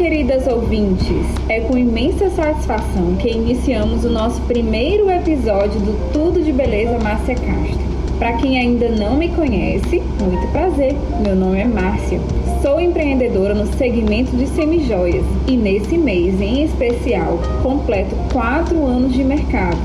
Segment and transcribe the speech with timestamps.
[0.00, 1.26] queridas ouvintes!
[1.46, 7.34] É com imensa satisfação que iniciamos o nosso primeiro episódio do Tudo de Beleza Márcia
[7.34, 7.78] Castro.
[8.18, 10.96] Para quem ainda não me conhece, muito prazer.
[11.22, 12.18] Meu nome é Márcia.
[12.62, 19.22] Sou empreendedora no segmento de semijoias e nesse mês em especial completo quatro anos de
[19.22, 19.76] mercado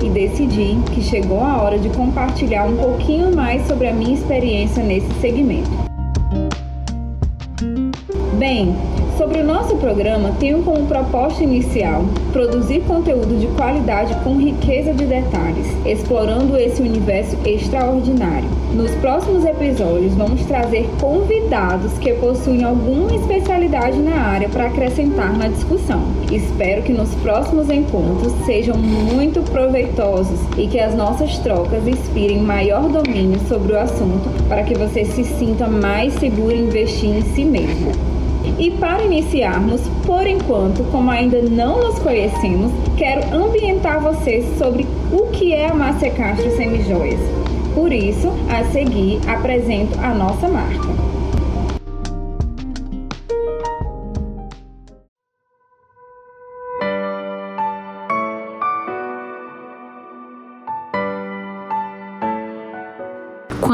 [0.00, 4.84] e decidi que chegou a hora de compartilhar um pouquinho mais sobre a minha experiência
[4.84, 5.70] nesse segmento.
[8.38, 8.76] Bem,
[9.16, 15.06] Sobre o nosso programa, tenho como proposta inicial produzir conteúdo de qualidade com riqueza de
[15.06, 18.48] detalhes, explorando esse universo extraordinário.
[18.74, 25.46] Nos próximos episódios, vamos trazer convidados que possuem alguma especialidade na área para acrescentar na
[25.46, 26.02] discussão.
[26.32, 32.88] Espero que nos próximos encontros sejam muito proveitosos e que as nossas trocas inspirem maior
[32.88, 37.44] domínio sobre o assunto para que você se sinta mais seguro em investir em si
[37.44, 38.13] mesmo.
[38.58, 45.26] E para iniciarmos, por enquanto, como ainda não nos conhecemos, quero ambientar vocês sobre o
[45.30, 47.20] que é a Márcia Castro Semijoias.
[47.74, 51.03] Por isso, a seguir, apresento a nossa marca.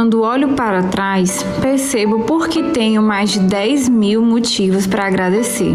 [0.00, 5.74] Quando olho para trás, percebo por que tenho mais de 10 mil motivos para agradecer.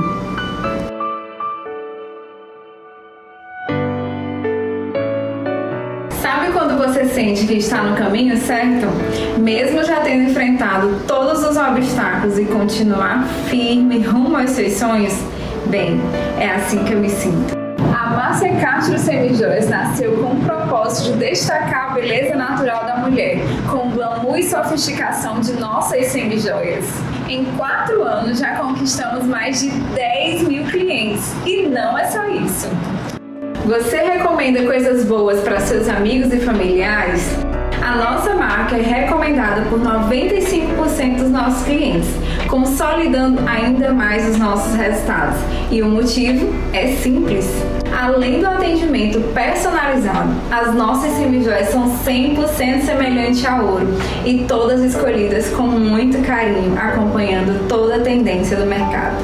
[6.09, 8.87] Sabe quando você sente que está no caminho certo?
[9.39, 15.13] Mesmo já tendo enfrentado todos os obstáculos e continuar firme rumo aos seus sonhos?
[15.67, 16.01] Bem,
[16.39, 17.54] é assim que eu me sinto.
[18.45, 23.39] Márcia Castro Semijoias nasceu com o propósito de destacar a beleza natural da mulher,
[23.71, 26.85] com o glamour e sofisticação de nossas semijoias.
[27.27, 32.69] Em quatro anos já conquistamos mais de 10 mil clientes e não é só isso.
[33.65, 37.27] Você recomenda coisas boas para seus amigos e familiares?
[37.81, 42.09] A nossa marca é recomendada por 95% dos nossos clientes,
[42.47, 45.37] consolidando ainda mais os nossos resultados.
[45.71, 47.47] E o motivo é simples.
[48.05, 53.87] Além do atendimento personalizado, as nossas semijoias são 100% semelhantes a ouro
[54.23, 59.15] e todas escolhidas com muito carinho, acompanhando toda a tendência do mercado.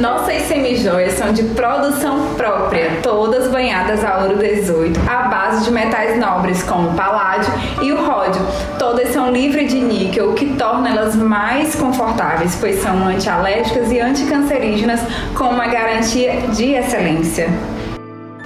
[0.00, 6.16] Nossas semijoias são de produção própria, todas banhadas a ouro 18, à base de metais
[6.16, 8.40] nobres como o paládio e o ródio.
[8.78, 13.98] Todas são livres de níquel, o que torna elas mais confortáveis, pois são antialérgicas e
[13.98, 15.00] anticancerígenas
[15.34, 17.48] com uma garantia de excelência.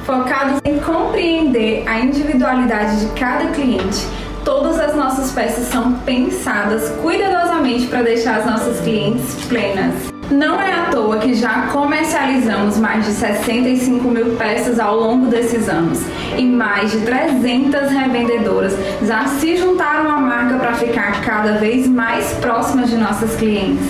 [0.07, 4.07] Focados em compreender a individualidade de cada cliente,
[4.43, 10.13] todas as nossas peças são pensadas cuidadosamente para deixar as nossas clientes plenas.
[10.33, 15.69] Não é à toa que já comercializamos mais de 65 mil peças ao longo desses
[15.69, 16.01] anos
[16.39, 18.73] e mais de 300 revendedoras
[19.07, 23.87] já se juntaram à marca para ficar cada vez mais próximas de nossas clientes.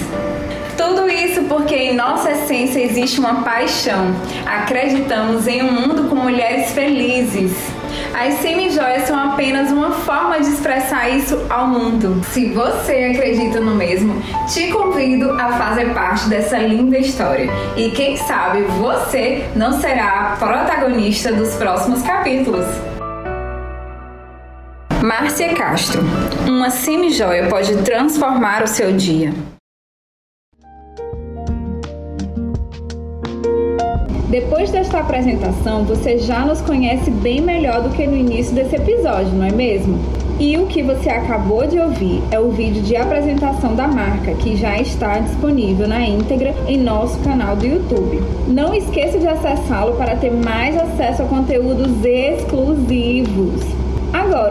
[0.76, 4.12] Tudo isso porque em nossa essência existe uma paixão.
[4.44, 7.52] Acreditamos em um mundo com mulheres felizes.
[8.14, 12.22] As semijoias são apenas uma forma de expressar isso ao mundo.
[12.24, 14.22] Se você acredita no mesmo,
[14.52, 17.50] te convido a fazer parte dessa linda história.
[17.76, 22.66] E quem sabe você não será a protagonista dos próximos capítulos.
[25.02, 26.00] Márcia Castro.
[26.46, 29.32] Uma semijoia pode transformar o seu dia.
[34.32, 39.30] Depois desta apresentação, você já nos conhece bem melhor do que no início desse episódio,
[39.34, 39.98] não é mesmo?
[40.40, 44.56] E o que você acabou de ouvir é o vídeo de apresentação da marca, que
[44.56, 48.22] já está disponível na íntegra em nosso canal do YouTube.
[48.48, 52.71] Não esqueça de acessá-lo para ter mais acesso a conteúdos exclusivos.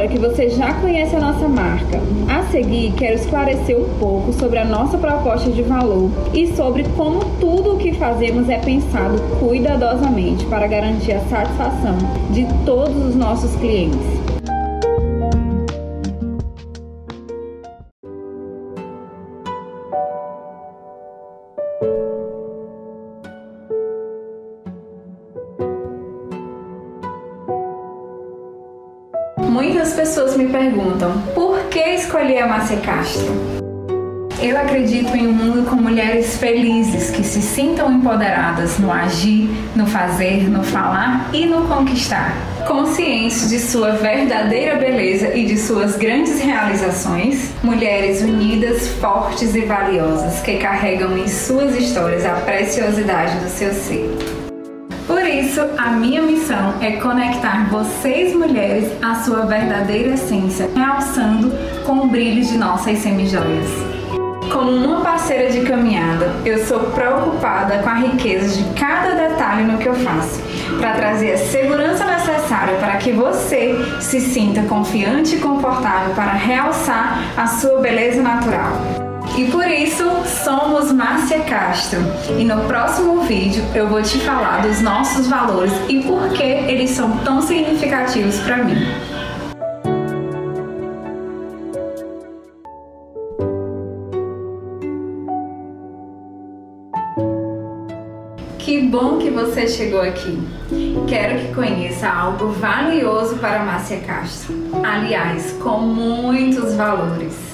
[0.02, 4.58] Agora que você já conhece a nossa marca, a seguir quero esclarecer um pouco sobre
[4.58, 10.44] a nossa proposta de valor e sobre como tudo o que fazemos é pensado cuidadosamente
[10.46, 12.00] para garantir a satisfação
[12.32, 14.11] de todos os nossos clientes.
[29.92, 33.28] Muitas pessoas me perguntam por que escolhi a Márcia Castro.
[34.42, 39.86] Eu acredito em um mundo com mulheres felizes que se sintam empoderadas no agir, no
[39.86, 42.34] fazer, no falar e no conquistar.
[42.66, 50.40] Conscientes de sua verdadeira beleza e de suas grandes realizações, mulheres unidas, fortes e valiosas
[50.40, 54.41] que carregam em suas histórias a preciosidade do seu ser.
[55.52, 61.52] Isso, a minha missão é conectar vocês mulheres à sua verdadeira essência, realçando
[61.86, 63.68] com o brilho de nossas semijoias.
[64.50, 69.78] Como uma parceira de caminhada, eu sou preocupada com a riqueza de cada detalhe no
[69.78, 70.42] que eu faço,
[70.80, 77.20] para trazer a segurança necessária para que você se sinta confiante e confortável para realçar
[77.36, 79.01] a sua beleza natural.
[79.38, 80.04] E por isso
[80.44, 82.00] somos Márcia Castro.
[82.38, 86.90] E no próximo vídeo eu vou te falar dos nossos valores e por que eles
[86.90, 88.76] são tão significativos para mim.
[98.60, 100.40] Que bom que você chegou aqui.
[101.08, 104.56] Quero que conheça algo valioso para Márcia Castro.
[104.84, 107.51] Aliás, com muitos valores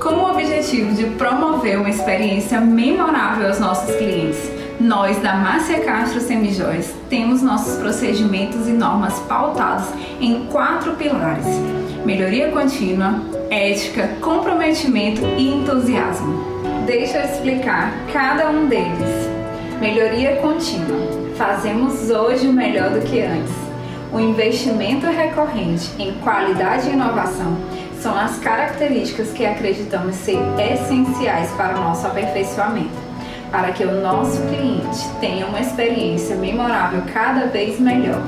[0.00, 4.50] com o objetivo de promover uma experiência memorável aos nossos clientes.
[4.80, 9.86] Nós, da Márcia Castro Semijóias, temos nossos procedimentos e normas pautados
[10.18, 11.44] em quatro pilares:
[12.04, 13.20] melhoria contínua,
[13.50, 16.48] ética, comprometimento e entusiasmo.
[16.86, 19.28] Deixa eu explicar cada um deles.
[19.80, 21.20] Melhoria contínua.
[21.36, 23.52] Fazemos hoje melhor do que antes.
[24.12, 27.56] O investimento recorrente em qualidade e inovação
[28.00, 32.96] são as características que acreditamos ser essenciais para o nosso aperfeiçoamento,
[33.50, 38.20] para que o nosso cliente tenha uma experiência memorável cada vez melhor.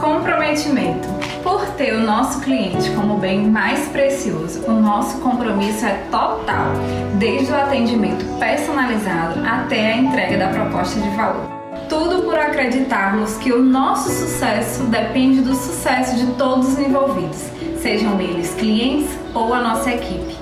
[0.00, 1.08] Comprometimento.
[1.42, 6.72] Por ter o nosso cliente como bem mais precioso, o nosso compromisso é total,
[7.14, 11.46] desde o atendimento personalizado até a entrega da proposta de valor.
[11.88, 17.55] Tudo por acreditarmos que o nosso sucesso depende do sucesso de todos os envolvidos
[17.86, 20.36] sejam eles clientes ou a nossa equipe.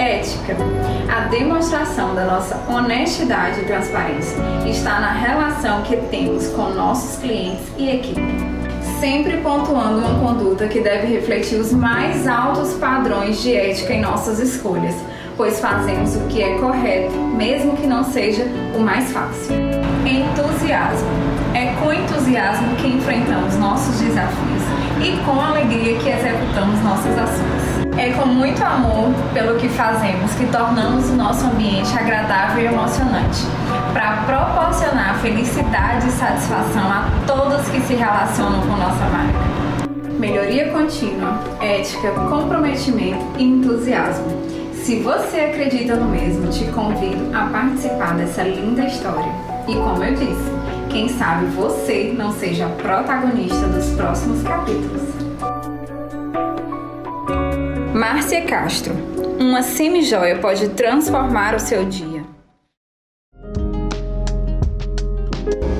[0.00, 0.56] Ética.
[1.08, 4.36] A demonstração da nossa honestidade e transparência
[4.68, 8.20] está na relação que temos com nossos clientes e equipe.
[8.98, 14.40] Sempre pontuando uma conduta que deve refletir os mais altos padrões de ética em nossas
[14.40, 14.96] escolhas,
[15.36, 18.44] pois fazemos o que é correto, mesmo que não seja
[18.76, 19.81] o mais fácil.
[20.04, 21.08] Entusiasmo.
[21.54, 24.62] É com entusiasmo que enfrentamos nossos desafios
[25.00, 27.96] e com alegria que executamos nossas ações.
[27.96, 33.42] É com muito amor pelo que fazemos que tornamos o nosso ambiente agradável e emocionante,
[33.92, 39.88] para proporcionar felicidade e satisfação a todos que se relacionam com nossa marca.
[40.18, 44.26] Melhoria contínua, ética, comprometimento e entusiasmo.
[44.72, 49.51] Se você acredita no mesmo, te convido a participar dessa linda história.
[49.68, 50.50] E como eu disse,
[50.90, 55.02] quem sabe você não seja a protagonista dos próximos capítulos.
[57.94, 58.94] Márcia Castro.
[59.38, 62.24] Uma semijoia pode transformar o seu dia.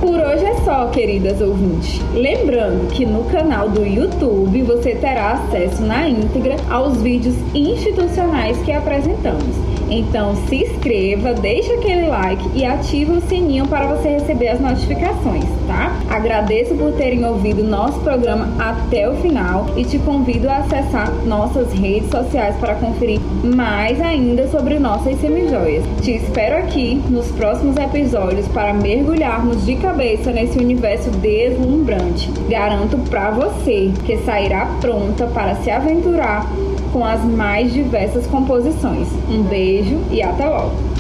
[0.01, 2.01] Por hoje é só, queridas ouvintes.
[2.15, 8.73] Lembrando que no canal do YouTube você terá acesso na íntegra aos vídeos institucionais que
[8.73, 14.61] apresentamos então se inscreva, deixa aquele like e ative o sininho para você receber as
[14.61, 15.97] notificações, tá?
[16.09, 21.73] Agradeço por terem ouvido nosso programa até o final e te convido a acessar nossas
[21.73, 25.85] redes sociais para conferir mais ainda sobre nossas semijoias.
[26.01, 32.31] Te espero aqui nos próximos episódios para mergulharmos de cabeça nesse universo deslumbrante.
[32.49, 36.47] Garanto para você que sairá pronta para se aventurar
[36.93, 39.09] com as mais diversas composições.
[39.29, 40.92] Um beijo e até logo!